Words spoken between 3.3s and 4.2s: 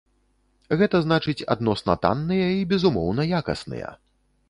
якасныя.